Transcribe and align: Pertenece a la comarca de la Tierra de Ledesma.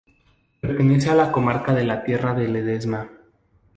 Pertenece 0.61 1.11
a 1.11 1.13
la 1.13 1.31
comarca 1.31 1.75
de 1.75 1.83
la 1.83 2.03
Tierra 2.03 2.33
de 2.33 2.47
Ledesma. 2.47 3.07